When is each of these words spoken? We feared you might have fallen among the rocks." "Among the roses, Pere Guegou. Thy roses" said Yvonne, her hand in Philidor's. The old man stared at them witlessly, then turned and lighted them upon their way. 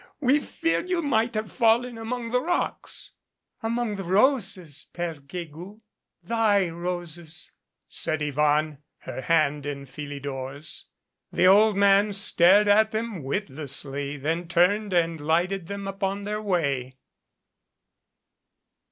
We 0.19 0.39
feared 0.39 0.89
you 0.89 1.03
might 1.03 1.35
have 1.35 1.51
fallen 1.51 1.95
among 1.99 2.31
the 2.31 2.41
rocks." 2.41 3.11
"Among 3.61 3.97
the 3.97 4.03
roses, 4.03 4.87
Pere 4.93 5.13
Guegou. 5.21 5.81
Thy 6.23 6.67
roses" 6.69 7.51
said 7.87 8.19
Yvonne, 8.23 8.79
her 9.01 9.21
hand 9.21 9.67
in 9.67 9.85
Philidor's. 9.85 10.85
The 11.31 11.45
old 11.45 11.77
man 11.77 12.13
stared 12.13 12.67
at 12.67 12.89
them 12.89 13.21
witlessly, 13.21 14.17
then 14.17 14.47
turned 14.47 14.91
and 14.91 15.21
lighted 15.21 15.67
them 15.67 15.87
upon 15.87 16.23
their 16.23 16.41
way. 16.41 16.97